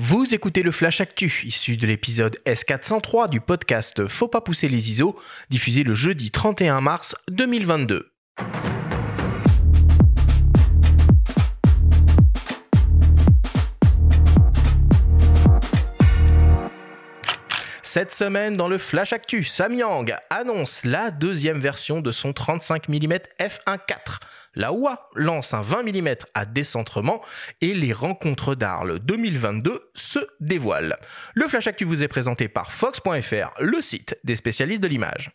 Vous 0.00 0.32
écoutez 0.32 0.62
le 0.62 0.70
Flash 0.70 1.00
Actu, 1.00 1.42
issu 1.44 1.76
de 1.76 1.84
l'épisode 1.84 2.38
S403 2.46 3.28
du 3.28 3.40
podcast 3.40 4.06
Faut 4.06 4.28
pas 4.28 4.40
pousser 4.40 4.68
les 4.68 4.92
ISO, 4.92 5.18
diffusé 5.50 5.82
le 5.82 5.92
jeudi 5.92 6.30
31 6.30 6.80
mars 6.80 7.16
2022. 7.32 8.06
Cette 17.98 18.12
semaine, 18.12 18.56
dans 18.56 18.68
le 18.68 18.78
Flash 18.78 19.12
Actu, 19.12 19.42
Samyang 19.42 20.14
annonce 20.30 20.84
la 20.84 21.10
deuxième 21.10 21.58
version 21.58 22.00
de 22.00 22.12
son 22.12 22.32
35 22.32 22.88
mm 22.88 23.14
f1.4. 23.40 24.20
La 24.54 24.72
OUA 24.72 25.10
lance 25.16 25.52
un 25.52 25.62
20 25.62 25.82
mm 25.82 26.14
à 26.32 26.46
décentrement 26.46 27.20
et 27.60 27.74
les 27.74 27.92
rencontres 27.92 28.54
d'Arles 28.54 29.00
2022 29.00 29.90
se 29.94 30.20
dévoilent. 30.38 30.96
Le 31.34 31.48
Flash 31.48 31.66
Actu 31.66 31.84
vous 31.84 32.04
est 32.04 32.06
présenté 32.06 32.46
par 32.46 32.70
Fox.fr, 32.70 33.52
le 33.58 33.82
site 33.82 34.16
des 34.22 34.36
spécialistes 34.36 34.80
de 34.80 34.86
l'image. 34.86 35.32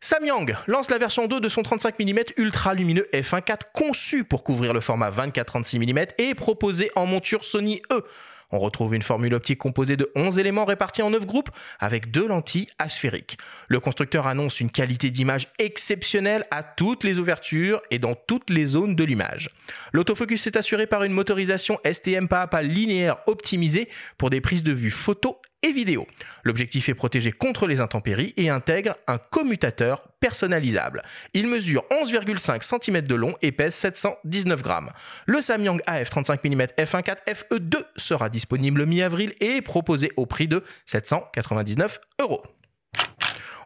Samyang 0.00 0.56
lance 0.68 0.90
la 0.90 0.98
version 0.98 1.26
2 1.26 1.40
de 1.40 1.48
son 1.48 1.64
35 1.64 1.98
mm 1.98 2.20
ultra 2.36 2.72
lumineux 2.72 3.08
f1.4 3.12 3.62
conçu 3.74 4.22
pour 4.22 4.44
couvrir 4.44 4.72
le 4.72 4.80
format 4.80 5.10
24-36 5.10 5.80
mm 5.80 6.06
et 6.18 6.36
proposé 6.36 6.92
en 6.94 7.04
monture 7.04 7.42
Sony 7.42 7.82
E. 7.90 8.04
On 8.50 8.58
retrouve 8.58 8.94
une 8.94 9.02
formule 9.02 9.34
optique 9.34 9.58
composée 9.58 9.96
de 9.96 10.10
11 10.14 10.38
éléments 10.38 10.64
répartis 10.64 11.02
en 11.02 11.10
9 11.10 11.26
groupes 11.26 11.50
avec 11.80 12.10
deux 12.10 12.26
lentilles 12.26 12.68
asphériques. 12.78 13.38
Le 13.68 13.80
constructeur 13.80 14.26
annonce 14.26 14.60
une 14.60 14.70
qualité 14.70 15.10
d'image 15.10 15.48
exceptionnelle 15.58 16.46
à 16.50 16.62
toutes 16.62 17.04
les 17.04 17.18
ouvertures 17.18 17.82
et 17.90 17.98
dans 17.98 18.14
toutes 18.14 18.50
les 18.50 18.64
zones 18.64 18.94
de 18.94 19.04
l'image. 19.04 19.50
L'autofocus 19.92 20.46
est 20.46 20.56
assuré 20.56 20.86
par 20.86 21.02
une 21.02 21.12
motorisation 21.12 21.78
STM 21.90 22.28
pas 22.28 22.42
à 22.42 22.46
pas 22.46 22.62
linéaire 22.62 23.18
optimisée 23.26 23.88
pour 24.18 24.30
des 24.30 24.40
prises 24.40 24.62
de 24.62 24.72
vue 24.72 24.90
photo 24.90 25.40
et 25.66 25.72
vidéo. 25.72 26.06
L'objectif 26.44 26.88
est 26.88 26.94
protégé 26.94 27.32
contre 27.32 27.66
les 27.66 27.80
intempéries 27.80 28.32
et 28.36 28.48
intègre 28.48 28.96
un 29.06 29.18
commutateur 29.18 30.02
personnalisable. 30.20 31.02
Il 31.34 31.48
mesure 31.48 31.84
11,5 31.90 32.62
cm 32.62 33.02
de 33.02 33.14
long 33.14 33.34
et 33.42 33.52
pèse 33.52 33.74
719 33.74 34.62
grammes. 34.62 34.90
Le 35.26 35.40
Samyang 35.40 35.80
AF 35.86 36.10
35 36.10 36.44
mm 36.44 36.62
f1.4 36.78 37.16
FE2 37.26 37.84
sera 37.96 38.28
disponible 38.28 38.86
mi-avril 38.86 39.34
et 39.40 39.56
est 39.56 39.62
proposé 39.62 40.12
au 40.16 40.26
prix 40.26 40.48
de 40.48 40.62
799 40.86 42.00
euros. 42.20 42.42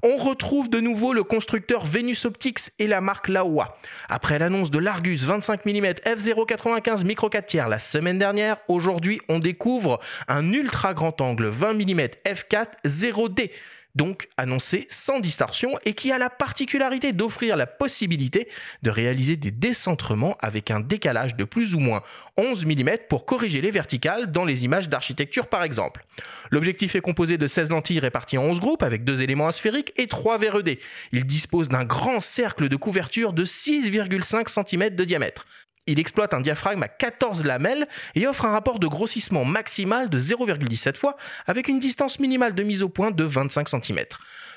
On 0.03 0.17
retrouve 0.17 0.71
de 0.71 0.81
nouveau 0.81 1.13
le 1.13 1.25
constructeur 1.25 1.85
Venus 1.85 2.25
Optics 2.25 2.71
et 2.79 2.87
la 2.87 3.03
marque 3.03 3.29
Laowa. 3.29 3.77
Après 4.09 4.39
l'annonce 4.39 4.71
de 4.71 4.79
l'Argus 4.79 5.25
25 5.25 5.67
mm 5.67 5.87
f0.95 6.07 7.05
micro 7.05 7.29
4 7.29 7.47
tiers 7.47 7.69
la 7.69 7.79
semaine 7.79 8.17
dernière, 8.17 8.57
aujourd'hui 8.69 9.21
on 9.29 9.39
découvre 9.39 10.01
un 10.27 10.53
ultra 10.55 10.95
grand 10.95 11.21
angle 11.21 11.49
20 11.49 11.75
mm 11.75 12.01
f4 12.25 12.67
0D 12.87 13.51
donc 13.95 14.29
annoncé 14.37 14.87
sans 14.89 15.21
distorsion 15.21 15.79
et 15.85 15.95
qui 15.95 16.13
a 16.13 16.19
la 16.19 16.31
particularité 16.31 17.13
d'offrir 17.13 17.57
la 17.57 17.67
possibilité 17.67 18.49
de 18.83 18.91
réaliser 18.91 19.37
des 19.37 19.51
décentrements 19.51 20.37
avec 20.41 20.71
un 20.71 20.81
décalage 20.81 21.37
de 21.37 21.45
plus 21.45 21.75
ou 21.75 21.81
moins 21.81 22.03
11 22.37 22.67
mm 22.67 22.91
pour 23.09 23.27
corriger 23.27 23.61
les 23.61 23.71
verticales 23.71 24.31
dans 24.31 24.45
les 24.45 24.65
images 24.65 24.89
d'architecture 24.89 25.47
par 25.47 25.63
exemple. 25.63 26.05
L'objectif 26.51 26.95
est 26.95 27.01
composé 27.01 27.39
de 27.39 27.47
16 27.47 27.71
lentilles 27.71 28.01
réparties 28.01 28.39
en 28.39 28.45
11 28.45 28.61
groupes 28.61 28.83
avec 28.83 29.05
deux 29.05 29.23
éléments 29.23 29.49
asphériques 29.49 29.93
et 29.97 30.07
3 30.07 30.39
verres 30.39 30.63
D. 30.63 30.79
Il 31.13 31.25
dispose 31.25 31.69
d'un 31.69 31.85
grand 31.85 32.21
cercle 32.21 32.69
de 32.69 32.77
couverture 32.77 33.33
de 33.33 33.45
6,5 33.45 34.49
cm 34.49 34.95
de 34.95 35.05
diamètre. 35.05 35.47
Il 35.91 35.99
exploite 35.99 36.35
un 36.35 36.41
diaphragme 36.41 36.85
à 36.85 36.89
14 36.89 37.45
lamelles 37.45 37.89
et 38.15 38.29
offre 38.29 38.45
un 38.45 38.53
rapport 38.53 38.79
de 38.79 38.87
grossissement 38.87 39.45
maximal 39.45 40.09
de 40.09 40.21
0,17 40.21 40.97
fois 40.97 41.17
avec 41.49 41.67
une 41.67 41.81
distance 41.81 42.21
minimale 42.21 42.55
de 42.55 42.63
mise 42.63 42.85
au 42.85 42.89
point 42.89 43.11
de 43.11 43.25
25 43.25 43.69
cm. 43.69 43.99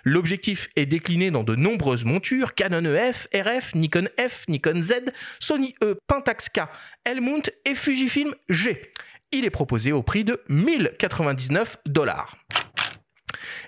L'objectif 0.04 0.70
est 0.76 0.86
décliné 0.86 1.32
dans 1.32 1.44
de 1.44 1.56
nombreuses 1.56 2.06
montures 2.06 2.54
Canon 2.54 2.86
EF, 2.86 3.28
RF, 3.34 3.74
Nikon 3.74 4.10
F, 4.20 4.44
Nikon 4.48 4.84
Z, 4.84 5.06
Sony 5.40 5.74
E, 5.84 5.98
Pentax 6.06 6.50
K, 6.50 6.68
Helmut 7.04 7.52
et 7.66 7.74
Fujifilm 7.74 8.36
G. 8.50 8.92
Il 9.32 9.44
est 9.44 9.50
proposé 9.50 9.92
au 9.92 10.04
prix 10.04 10.24
de 10.24 10.40
1099 10.50 11.78
dollars. 11.88 12.36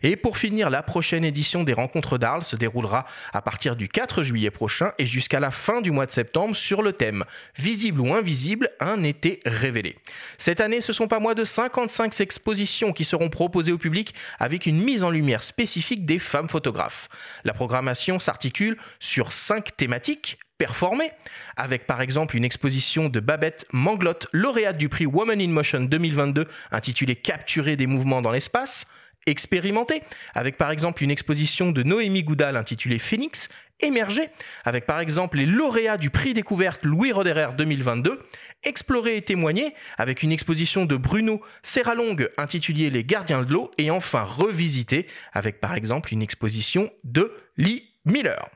Et 0.03 0.15
pour 0.15 0.37
finir, 0.37 0.69
la 0.69 0.83
prochaine 0.83 1.25
édition 1.25 1.63
des 1.63 1.73
Rencontres 1.73 2.17
d'Arles 2.17 2.43
se 2.43 2.55
déroulera 2.55 3.05
à 3.33 3.41
partir 3.41 3.75
du 3.75 3.87
4 3.87 4.23
juillet 4.23 4.51
prochain 4.51 4.91
et 4.97 5.05
jusqu'à 5.05 5.39
la 5.39 5.51
fin 5.51 5.81
du 5.81 5.91
mois 5.91 6.05
de 6.05 6.11
septembre 6.11 6.55
sur 6.55 6.81
le 6.81 6.93
thème 6.93 7.23
Visible 7.57 8.01
ou 8.01 8.13
invisible, 8.13 8.69
un 8.79 9.03
été 9.03 9.39
révélé. 9.45 9.97
Cette 10.37 10.61
année, 10.61 10.81
ce 10.81 10.93
sont 10.93 11.07
pas 11.07 11.19
moins 11.19 11.33
de 11.33 11.43
55 11.43 12.19
expositions 12.21 12.93
qui 12.93 13.03
seront 13.03 13.29
proposées 13.29 13.71
au 13.71 13.77
public 13.77 14.13
avec 14.39 14.65
une 14.65 14.81
mise 14.81 15.03
en 15.03 15.09
lumière 15.09 15.43
spécifique 15.43 16.05
des 16.05 16.19
femmes 16.19 16.49
photographes. 16.49 17.09
La 17.43 17.53
programmation 17.53 18.19
s'articule 18.19 18.77
sur 18.99 19.31
cinq 19.31 19.75
thématiques 19.77 20.37
performées, 20.57 21.11
avec 21.57 21.85
par 21.85 22.01
exemple 22.01 22.37
une 22.37 22.45
exposition 22.45 23.09
de 23.09 23.19
Babette 23.19 23.65
Manglotte, 23.73 24.27
lauréate 24.31 24.77
du 24.77 24.89
prix 24.89 25.05
Woman 25.05 25.41
in 25.41 25.49
Motion 25.49 25.81
2022 25.81 26.47
intitulée 26.71 27.15
Capturer 27.15 27.75
des 27.75 27.87
mouvements 27.87 28.21
dans 28.21 28.31
l'espace, 28.31 28.85
expérimenté, 29.25 30.01
avec 30.33 30.57
par 30.57 30.71
exemple 30.71 31.03
une 31.03 31.11
exposition 31.11 31.71
de 31.71 31.83
Noémie 31.83 32.23
Goudal 32.23 32.57
intitulée 32.57 32.99
Phoenix, 32.99 33.49
émerger, 33.79 34.29
avec 34.63 34.85
par 34.85 34.99
exemple 34.99 35.37
les 35.37 35.45
lauréats 35.45 35.97
du 35.97 36.09
prix 36.09 36.33
découverte 36.33 36.85
Louis 36.85 37.11
Roderer 37.11 37.49
2022, 37.57 38.19
explorer 38.63 39.17
et 39.17 39.21
témoigner, 39.21 39.73
avec 39.97 40.23
une 40.23 40.31
exposition 40.31 40.85
de 40.85 40.95
Bruno 40.95 41.41
Serralong 41.63 42.29
intitulée 42.37 42.89
Les 42.89 43.03
gardiens 43.03 43.43
de 43.43 43.51
l'eau, 43.51 43.71
et 43.77 43.91
enfin 43.91 44.23
revisiter, 44.23 45.07
avec 45.33 45.59
par 45.59 45.75
exemple 45.75 46.13
une 46.13 46.21
exposition 46.21 46.91
de 47.03 47.33
Lee 47.57 47.93
Miller. 48.05 48.49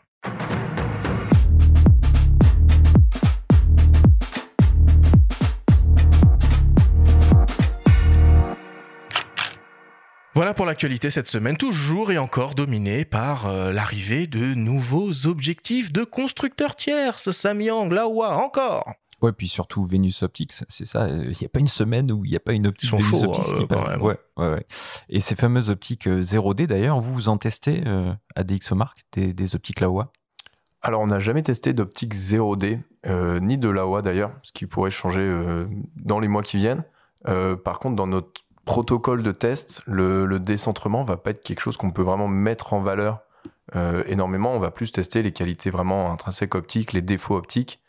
Voilà 10.39 10.53
pour 10.53 10.65
l'actualité 10.65 11.09
cette 11.09 11.27
semaine, 11.27 11.57
toujours 11.57 12.13
et 12.13 12.17
encore 12.17 12.55
dominée 12.55 13.03
par 13.03 13.47
euh, 13.47 13.73
l'arrivée 13.73 14.25
de 14.25 14.53
nouveaux 14.53 15.27
objectifs 15.27 15.91
de 15.91 16.05
constructeurs 16.05 16.77
tiers, 16.77 17.19
Samyang, 17.19 17.91
Laowa, 17.91 18.37
encore. 18.37 18.89
Ouais, 19.21 19.33
puis 19.33 19.49
surtout 19.49 19.85
Venus 19.85 20.23
Optics, 20.23 20.53
c'est 20.69 20.85
ça. 20.85 21.09
Il 21.09 21.35
n'y 21.37 21.45
a 21.45 21.49
pas 21.49 21.59
une 21.59 21.67
semaine 21.67 22.09
où 22.09 22.23
il 22.23 22.31
n'y 22.31 22.37
a 22.37 22.39
pas 22.39 22.53
une 22.53 22.67
optique 22.67 22.89
Venus 22.89 23.21
Optics 23.21 23.53
qui 23.53 23.75
euh, 23.75 23.97
ouais, 23.97 24.17
ouais, 24.37 24.47
ouais. 24.47 24.65
Et 25.09 25.19
ces 25.19 25.35
fameuses 25.35 25.69
optiques 25.69 26.07
0D, 26.07 26.61
euh, 26.61 26.67
d'ailleurs, 26.67 27.01
vous 27.01 27.13
vous 27.13 27.27
en 27.27 27.37
testez 27.37 27.83
à 28.37 28.43
DxOMark, 28.45 28.97
des, 29.11 29.33
des 29.33 29.55
optiques 29.55 29.81
Laowa? 29.81 30.13
Alors, 30.81 31.01
on 31.01 31.07
n'a 31.07 31.19
jamais 31.19 31.41
testé 31.41 31.73
d'optique 31.73 32.15
0D, 32.15 32.79
ni 33.41 33.57
de 33.57 33.67
Laowa 33.67 34.01
d'ailleurs, 34.01 34.31
ce 34.43 34.53
qui 34.53 34.67
pourrait 34.67 34.89
changer 34.89 35.65
dans 35.97 36.21
les 36.21 36.29
mois 36.29 36.43
qui 36.43 36.55
viennent. 36.55 36.85
par 37.25 37.79
contre, 37.79 37.97
dans 37.97 38.07
notre 38.07 38.45
protocole 38.69 39.23
de 39.23 39.31
test, 39.31 39.81
le, 39.87 40.27
le 40.27 40.39
décentrement 40.39 41.03
va 41.03 41.17
pas 41.17 41.31
être 41.31 41.41
quelque 41.41 41.59
chose 41.59 41.75
qu'on 41.75 41.89
peut 41.89 42.03
vraiment 42.03 42.27
mettre 42.27 42.73
en 42.73 42.81
valeur 42.81 43.21
euh, 43.75 44.03
énormément. 44.05 44.53
On 44.53 44.59
va 44.59 44.69
plus 44.69 44.91
tester 44.91 45.23
les 45.23 45.31
qualités 45.31 45.71
vraiment 45.71 46.11
intrinsèques 46.11 46.53
optiques, 46.53 46.93
les 46.93 47.01
défauts 47.01 47.35
optiques. 47.35 47.79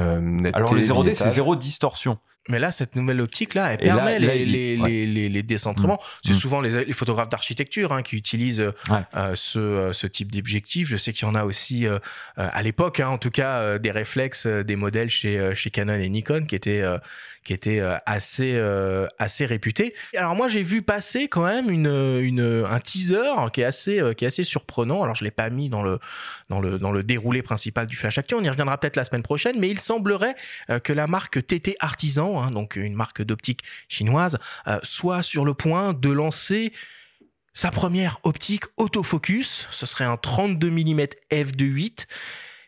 Euh, 0.00 0.38
Alors 0.52 0.72
les 0.72 0.88
0D, 0.88 1.14
c'est 1.14 1.30
zéro 1.30 1.56
distorsion. 1.56 2.18
Mais 2.48 2.58
là, 2.58 2.72
cette 2.72 2.96
nouvelle 2.96 3.20
optique-là, 3.20 3.74
elle 3.74 3.78
permet 3.78 4.18
les, 4.18 4.46
les, 4.46 4.76
les, 5.06 5.28
les, 5.28 5.42
décentrements. 5.42 6.00
Mm. 6.00 6.20
C'est 6.24 6.32
mm. 6.32 6.36
souvent 6.36 6.60
les, 6.60 6.92
photographes 6.92 7.28
d'architecture 7.28 7.92
hein, 7.92 8.02
qui 8.02 8.16
utilisent 8.16 8.60
euh, 8.60 9.34
ce, 9.34 9.58
euh, 9.58 9.92
ce, 9.92 10.06
type 10.06 10.32
d'objectif. 10.32 10.88
Je 10.88 10.96
sais 10.96 11.12
qu'il 11.12 11.28
y 11.28 11.30
en 11.30 11.34
a 11.34 11.44
aussi, 11.44 11.86
euh, 11.86 11.98
à 12.36 12.62
l'époque, 12.62 13.00
hein, 13.00 13.08
en 13.08 13.18
tout 13.18 13.30
cas, 13.30 13.78
des 13.78 13.90
réflexes, 13.90 14.46
des 14.46 14.76
modèles 14.76 15.10
chez, 15.10 15.54
chez 15.54 15.70
Canon 15.70 15.94
et 15.94 16.08
Nikon 16.08 16.46
qui 16.46 16.54
étaient, 16.54 16.82
qui 17.44 17.52
étaient 17.52 17.82
assez, 18.06 18.58
assez 19.18 19.44
réputés. 19.44 19.94
Alors 20.16 20.34
moi, 20.34 20.48
j'ai 20.48 20.62
vu 20.62 20.82
passer 20.82 21.28
quand 21.28 21.44
même 21.44 21.70
une, 21.70 22.20
une, 22.22 22.64
un 22.68 22.80
teaser 22.80 23.50
qui 23.52 23.60
est 23.60 23.64
assez, 23.64 24.00
qui 24.16 24.24
est 24.24 24.28
assez 24.28 24.44
surprenant. 24.44 25.02
Alors 25.02 25.14
je 25.14 25.24
l'ai 25.24 25.30
pas 25.30 25.50
mis 25.50 25.68
dans 25.68 25.82
le, 25.82 25.98
dans, 26.48 26.60
le, 26.60 26.78
dans 26.78 26.92
le 26.92 27.02
déroulé 27.02 27.42
principal 27.42 27.86
du 27.86 27.96
Flash 27.96 28.18
Actu. 28.18 28.34
On 28.34 28.42
y 28.42 28.48
reviendra 28.48 28.78
peut-être 28.78 28.96
la 28.96 29.04
semaine 29.04 29.22
prochaine. 29.22 29.58
Mais 29.58 29.68
il 29.68 29.78
semblerait 29.78 30.34
que 30.82 30.92
la 30.92 31.06
marque 31.06 31.46
TT 31.46 31.76
Artisan 31.80 32.29
Hein, 32.38 32.50
donc 32.50 32.76
une 32.76 32.94
marque 32.94 33.22
d'optique 33.22 33.62
chinoise, 33.88 34.38
euh, 34.66 34.78
soit 34.82 35.22
sur 35.22 35.44
le 35.44 35.54
point 35.54 35.92
de 35.94 36.10
lancer 36.10 36.72
sa 37.54 37.70
première 37.70 38.18
optique 38.22 38.64
autofocus. 38.76 39.66
Ce 39.70 39.86
serait 39.86 40.04
un 40.04 40.16
32 40.16 40.70
mm 40.70 41.00
f2.8 41.32 42.06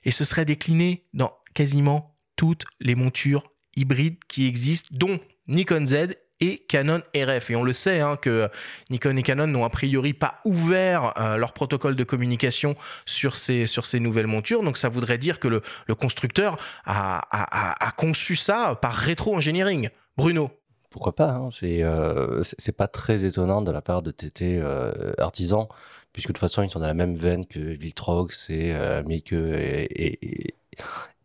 et 0.05 0.11
ce 0.11 0.25
serait 0.25 0.45
décliné 0.45 1.05
dans 1.13 1.33
quasiment 1.55 2.17
toutes 2.37 2.65
les 2.81 2.95
montures 2.95 3.45
hybrides 3.77 4.19
qui 4.29 4.47
existent, 4.47 4.89
dont 4.91 5.21
Nikon 5.47 5.87
Z 5.87 6.17
et 6.43 6.59
Canon 6.59 7.03
RF. 7.15 7.51
Et 7.51 7.57
on 7.57 7.63
le 7.63 7.73
sait 7.73 8.01
hein, 8.01 8.17
que 8.17 8.51
Nikon 8.91 9.17
et 9.17 9.23
Canon 9.23 9.47
n'ont 9.47 9.65
a 9.65 9.71
priori 9.71 10.13
pas 10.13 10.41
ouvert 10.45 11.15
euh, 11.19 11.37
leur 11.37 11.53
protocole 11.53 11.95
de 11.95 12.03
communication 12.03 12.75
sur 13.07 13.37
ces, 13.37 13.67
sur 13.67 13.87
ces 13.87 14.01
nouvelles 14.01 14.27
montures. 14.27 14.65
Donc 14.65 14.77
ça 14.77 14.89
voudrait 14.89 15.19
dire 15.19 15.39
que 15.39 15.47
le, 15.49 15.63
constructeur 15.95 16.59
a, 16.85 17.23
a, 17.31 17.93
conçu 17.93 18.35
ça 18.35 18.77
par 18.81 18.95
rétro-engineering. 18.95 19.89
Bruno, 20.17 20.51
pourquoi 20.91 21.15
pas 21.15 21.31
hein. 21.31 21.49
C'est 21.51 21.83
euh, 21.83 22.43
pas 22.77 22.89
très 22.89 23.25
étonnant 23.25 23.63
de 23.63 23.71
la 23.71 23.81
part 23.81 24.03
de 24.03 24.11
TT 24.11 24.59
euh, 24.59 25.13
Artisan, 25.19 25.69
puisque 26.13 26.29
de 26.29 26.33
toute 26.33 26.41
façon, 26.41 26.63
ils 26.65 26.71
sont 26.71 26.81
dans 26.81 26.87
la 26.87 26.95
même 26.95 27.15
veine 27.15 27.47
que 27.47 27.61
Victrox 27.61 28.51
et 28.51 28.73
euh, 28.75 29.05
Mieke 29.05 29.33
et, 29.33 30.49
et, 30.49 30.55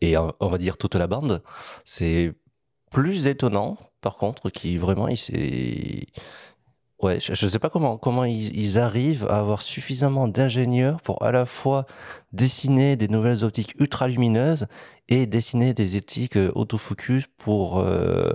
et, 0.02 0.18
on 0.18 0.48
va 0.48 0.58
dire 0.60 0.78
toute 0.78 0.94
la 0.94 1.08
bande. 1.08 1.42
C'est 1.86 2.34
plus 2.92 3.28
étonnant, 3.28 3.78
par 4.01 4.16
contre, 4.16 4.50
qui 4.50 4.78
vraiment, 4.78 5.07
il 5.07 5.18
Ouais, 7.00 7.19
je, 7.19 7.31
ne 7.31 7.50
sais 7.50 7.60
pas 7.60 7.69
comment 7.69 8.00
comment 8.00 8.24
ils, 8.24 8.80
arrivent 8.80 9.28
à 9.30 9.38
avoir 9.38 9.62
suffisamment 9.62 10.28
d'ingénieurs 10.28 11.00
pour 11.01 11.22
à 11.22 11.31
la 11.31 11.45
fois 11.45 11.86
dessiner 12.34 12.95
des 12.95 13.07
nouvelles 13.07 13.44
optiques 13.44 13.75
ultra 13.80 14.07
lumineuses 14.07 14.66
et 15.07 15.28
dessiner 15.28 15.75
des 15.75 15.95
optiques 15.95 16.38
euh, 16.38 16.51
autofocus 16.56 17.25
pour 17.38 17.78
euh, 17.78 18.34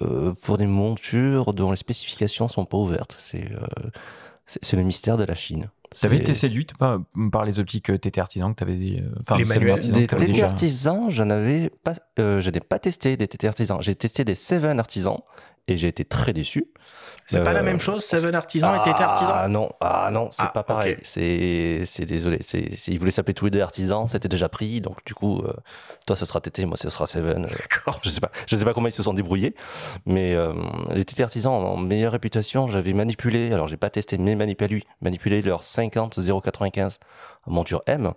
euh, 0.00 0.32
pour 0.42 0.58
des 0.58 0.66
montures 0.66 1.52
dont 1.54 1.72
les 1.72 1.76
spécifications 1.76 2.46
sont 2.46 2.66
pas 2.66 2.78
ouvertes. 2.78 3.16
C'est 3.18 4.76
le 4.76 4.82
mystère 4.84 5.16
de 5.16 5.24
la 5.24 5.34
Chine. 5.34 5.68
T'avais 6.00 6.18
été 6.18 6.34
séduite 6.34 6.76
par, 6.76 7.00
par 7.32 7.44
les 7.44 7.60
optiques 7.60 7.90
TT 8.00 8.20
Artisan 8.20 8.50
que 8.50 8.56
t'avais 8.56 8.76
dit 8.76 9.02
enfin, 9.20 9.38
les 9.38 9.44
manuels 9.44 9.80
des 9.90 10.06
TT 10.06 10.26
déjà... 10.26 10.46
Artisan, 10.46 11.08
j'en 11.10 11.30
avais 11.30 11.70
pas, 11.82 11.94
euh, 12.18 12.40
je 12.40 12.50
n'ai 12.50 12.60
pas 12.60 12.78
testé 12.78 13.16
des 13.16 13.28
TT 13.28 13.48
Artisan. 13.48 13.80
J'ai 13.80 13.94
testé 13.94 14.24
des 14.24 14.34
Seven 14.34 14.78
Artisan 14.78 15.24
et 15.68 15.76
j'ai 15.76 15.88
été 15.88 16.04
très 16.04 16.32
déçu. 16.32 16.66
C'est 17.26 17.44
pas 17.44 17.52
la 17.52 17.62
même 17.62 17.78
chose, 17.78 18.02
Seven 18.04 18.34
Artisan 18.34 18.74
et 18.74 18.78
TT 18.78 19.02
Artisan 19.02 19.32
Ah 19.34 19.48
non, 19.48 19.70
ah 19.80 20.08
non, 20.10 20.30
c'est 20.30 20.44
ah, 20.44 20.48
pas 20.48 20.62
pareil. 20.62 20.96
C'est, 21.02 21.82
c'est 21.84 22.06
désolé. 22.06 22.38
C'est, 22.40 22.70
ils 22.88 22.98
voulaient 22.98 23.10
s'appeler 23.10 23.34
tous 23.34 23.44
les 23.44 23.50
deux 23.50 23.60
artisans, 23.60 24.08
c'était 24.08 24.28
déjà 24.28 24.48
pris, 24.48 24.80
donc 24.80 25.04
du 25.04 25.12
coup, 25.12 25.42
euh, 25.42 25.52
toi 26.06 26.16
ce 26.16 26.24
sera 26.24 26.40
TT, 26.40 26.64
moi 26.64 26.78
ce 26.78 26.88
sera 26.88 27.06
Seven. 27.06 27.44
Euh, 27.44 27.48
D'accord. 27.48 28.00
Je 28.02 28.08
sais 28.08 28.20
pas, 28.20 28.30
je 28.46 28.56
sais 28.56 28.64
pas 28.64 28.72
comment 28.72 28.88
ils 28.88 28.92
se 28.92 29.02
sont 29.02 29.12
débrouillés, 29.12 29.54
mais 30.06 30.34
euh, 30.34 30.54
les 30.90 31.04
TT 31.04 31.22
artisans 31.22 31.52
ont 31.52 31.76
meilleure 31.76 32.12
réputation. 32.12 32.66
J'avais 32.66 32.94
manipulé, 32.94 33.52
alors 33.52 33.68
j'ai 33.68 33.76
pas 33.76 33.90
testé, 33.90 34.16
mais 34.16 34.34
manipulé, 34.34 34.84
manipulé 35.02 35.42
leur 35.42 35.64
50 35.64 36.18
095 36.42 36.98
monture 37.46 37.82
M. 37.86 38.14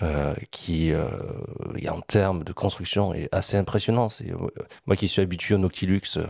Euh, 0.00 0.32
qui, 0.52 0.92
euh, 0.92 1.08
en 1.90 2.00
termes 2.00 2.44
de 2.44 2.52
construction, 2.52 3.12
est 3.14 3.28
assez 3.34 3.56
impressionnant. 3.56 4.08
C'est 4.08 4.32
moi 4.86 4.94
qui 4.94 5.08
suis 5.08 5.20
habitué 5.20 5.56
au 5.56 5.58
Noctilux, 5.58 6.20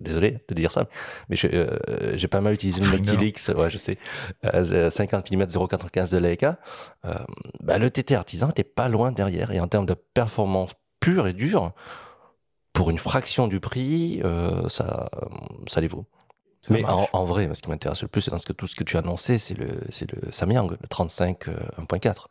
désolé 0.00 0.38
de 0.48 0.54
dire 0.54 0.72
ça, 0.72 0.86
mais 1.28 1.36
euh, 1.44 1.78
j'ai 2.14 2.28
pas 2.28 2.40
mal 2.40 2.54
utilisé 2.54 2.80
le 2.80 2.98
Noctilix, 2.98 3.48
ouais, 3.48 3.70
je 3.70 3.78
sais, 3.78 3.98
50 4.42 5.30
mm 5.30 5.42
0,95 5.44 6.12
de 6.12 6.18
Leica. 6.18 6.58
Euh, 7.04 7.14
bah, 7.60 7.78
le 7.78 7.90
TT 7.90 8.14
artisan 8.14 8.50
était 8.50 8.64
pas 8.64 8.88
loin 8.88 9.12
derrière, 9.12 9.50
et 9.50 9.60
en 9.60 9.68
termes 9.68 9.86
de 9.86 9.94
performance 9.94 10.72
pure 11.00 11.26
et 11.26 11.32
dure, 11.32 11.72
pour 12.72 12.90
une 12.90 12.98
fraction 12.98 13.46
du 13.46 13.60
prix, 13.60 14.20
euh, 14.24 14.68
ça, 14.68 15.10
ça 15.66 15.80
les 15.80 15.88
vaut. 15.88 16.06
Mais 16.70 16.84
en, 16.84 17.24
vrai, 17.24 17.48
ce 17.54 17.62
qui 17.62 17.70
m'intéresse 17.70 18.02
le 18.02 18.08
plus, 18.08 18.20
c'est 18.20 18.30
dans 18.30 18.38
ce 18.38 18.46
que 18.46 18.52
tout 18.52 18.66
ce 18.66 18.74
que 18.74 18.84
tu 18.84 18.96
as 18.96 19.00
annoncé, 19.00 19.38
c'est 19.38 19.54
le, 19.54 19.80
Samyang, 20.30 20.70
le 20.70 20.76
35 20.88 21.46
1.4. 21.46 22.26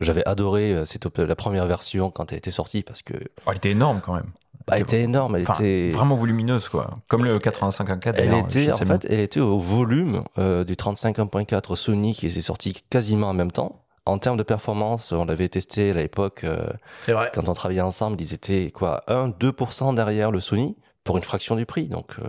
J'avais 0.00 0.26
adoré 0.26 0.82
cette, 0.84 1.18
la 1.18 1.36
première 1.36 1.66
version 1.66 2.10
quand 2.10 2.32
elle 2.32 2.38
était 2.38 2.50
sortie 2.50 2.82
parce 2.82 3.02
que. 3.02 3.14
Oh, 3.46 3.50
elle 3.50 3.56
était 3.56 3.70
énorme 3.70 4.00
quand 4.04 4.14
même. 4.14 4.32
Bah, 4.66 4.74
elle 4.76 4.82
était 4.82 5.02
énorme, 5.02 5.36
elle 5.36 5.42
était 5.42 5.90
vraiment 5.90 6.14
volumineuse 6.14 6.68
quoi, 6.68 6.94
comme 7.08 7.24
le 7.24 7.38
85 7.38 7.88
1.4. 7.88 8.14
Elle 8.16 8.34
était 8.34 8.72
en 8.72 8.76
fait, 8.76 9.06
elle 9.08 9.20
était 9.20 9.40
au 9.40 9.58
volume 9.58 10.22
euh, 10.38 10.64
du 10.64 10.76
35 10.76 11.18
1.4 11.18 11.74
Sony 11.74 12.14
qui 12.14 12.26
est 12.26 12.40
sorti 12.40 12.82
quasiment 12.90 13.30
en 13.30 13.34
même 13.34 13.50
temps. 13.50 13.84
En 14.04 14.18
termes 14.18 14.36
de 14.36 14.42
performance, 14.42 15.12
on 15.12 15.24
l'avait 15.24 15.48
testé 15.48 15.92
à 15.92 15.94
l'époque 15.94 16.42
euh, 16.44 16.66
quand 17.06 17.48
on 17.48 17.54
travaillait 17.54 17.82
ensemble, 17.82 18.20
ils 18.20 18.34
étaient 18.34 18.70
quoi 18.70 19.04
1 19.06 19.30
2% 19.30 19.94
derrière 19.94 20.30
le 20.30 20.40
Sony 20.40 20.76
pour 21.04 21.16
une 21.16 21.22
fraction 21.22 21.56
du 21.56 21.66
prix. 21.66 21.88
Donc 21.88 22.16
euh, 22.18 22.28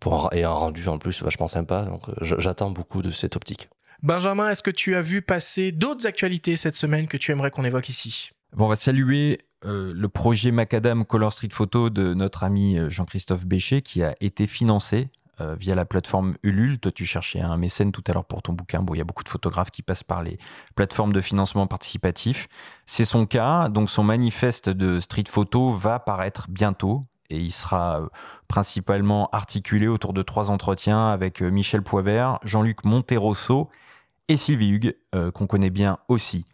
pour 0.00 0.32
et 0.32 0.44
un 0.44 0.50
rendu 0.50 0.86
en 0.88 0.98
plus 0.98 1.22
vachement 1.22 1.48
sympa. 1.48 1.82
Donc 1.82 2.02
j'attends 2.20 2.70
beaucoup 2.70 3.02
de 3.02 3.10
cette 3.10 3.36
optique. 3.36 3.68
Benjamin, 4.02 4.50
est-ce 4.50 4.62
que 4.62 4.70
tu 4.70 4.96
as 4.96 5.00
vu 5.00 5.22
passer 5.22 5.72
d'autres 5.72 6.06
actualités 6.06 6.56
cette 6.56 6.76
semaine 6.76 7.08
que 7.08 7.16
tu 7.16 7.32
aimerais 7.32 7.50
qu'on 7.50 7.64
évoque 7.64 7.88
ici? 7.88 8.30
Bon, 8.52 8.66
on 8.66 8.68
va 8.68 8.76
saluer 8.76 9.40
euh, 9.66 9.92
le 9.94 10.08
projet 10.08 10.50
Macadam 10.50 11.04
Color 11.04 11.32
Street 11.32 11.48
Photo 11.50 11.88
de 11.88 12.12
notre 12.12 12.44
ami 12.44 12.78
euh, 12.78 12.90
Jean-Christophe 12.90 13.46
Béchet 13.46 13.80
qui 13.80 14.02
a 14.02 14.14
été 14.20 14.46
financé 14.46 15.08
euh, 15.40 15.54
via 15.58 15.74
la 15.74 15.86
plateforme 15.86 16.34
Ulule. 16.42 16.78
Toi, 16.78 16.92
tu 16.92 17.06
cherchais 17.06 17.40
un 17.40 17.56
mécène 17.56 17.90
tout 17.90 18.04
à 18.06 18.12
l'heure 18.12 18.26
pour 18.26 18.42
ton 18.42 18.52
bouquin. 18.52 18.82
Bon, 18.82 18.94
il 18.94 18.98
y 18.98 19.00
a 19.00 19.04
beaucoup 19.04 19.24
de 19.24 19.28
photographes 19.28 19.70
qui 19.70 19.82
passent 19.82 20.02
par 20.02 20.22
les 20.22 20.38
plateformes 20.74 21.12
de 21.12 21.20
financement 21.20 21.66
participatif. 21.66 22.48
C'est 22.84 23.06
son 23.06 23.24
cas. 23.24 23.68
Donc, 23.68 23.88
son 23.88 24.04
manifeste 24.04 24.68
de 24.68 25.00
street 25.00 25.24
photo 25.28 25.70
va 25.70 25.98
paraître 25.98 26.46
bientôt 26.50 27.00
et 27.30 27.38
il 27.38 27.50
sera 27.50 28.02
principalement 28.48 29.30
articulé 29.32 29.88
autour 29.88 30.12
de 30.12 30.20
trois 30.20 30.50
entretiens 30.50 31.08
avec 31.08 31.40
Michel 31.40 31.82
Poivert, 31.82 32.38
Jean-Luc 32.44 32.84
Monterosso 32.84 33.70
et 34.28 34.36
Sylvie 34.36 34.68
Hugues, 34.68 34.94
qu'on 35.32 35.46
connaît 35.46 35.70
bien 35.70 35.98
aussi. 36.08 36.44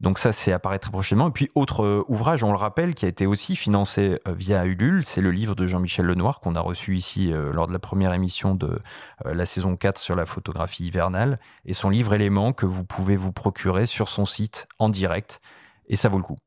Donc 0.00 0.18
ça, 0.18 0.32
c'est 0.32 0.52
apparaître 0.52 0.84
très 0.84 0.92
prochainement. 0.92 1.28
Et 1.28 1.30
puis, 1.30 1.48
autre 1.54 1.84
euh, 1.84 2.04
ouvrage, 2.08 2.42
on 2.42 2.50
le 2.50 2.56
rappelle, 2.56 2.94
qui 2.94 3.04
a 3.04 3.08
été 3.08 3.26
aussi 3.26 3.54
financé 3.54 4.18
euh, 4.26 4.32
via 4.32 4.64
Ulule, 4.64 5.04
c'est 5.04 5.20
le 5.20 5.30
livre 5.30 5.54
de 5.54 5.66
Jean-Michel 5.66 6.06
Lenoir 6.06 6.40
qu'on 6.40 6.54
a 6.54 6.60
reçu 6.60 6.96
ici 6.96 7.32
euh, 7.32 7.52
lors 7.52 7.66
de 7.66 7.72
la 7.72 7.78
première 7.78 8.14
émission 8.14 8.54
de 8.54 8.80
la 9.24 9.44
saison 9.44 9.76
4 9.76 9.98
sur 9.98 10.16
la 10.16 10.24
photographie 10.24 10.86
hivernale. 10.86 11.38
Et 11.66 11.74
son 11.74 11.90
livre 11.90 12.14
élément 12.14 12.52
que 12.52 12.66
vous 12.66 12.84
pouvez 12.84 13.16
vous 13.16 13.32
procurer 13.32 13.84
sur 13.84 14.08
son 14.08 14.24
site 14.24 14.66
en 14.78 14.88
direct. 14.88 15.42
Et 15.88 15.96
ça 15.96 16.08
vaut 16.08 16.18
le 16.18 16.24
coup. 16.24 16.38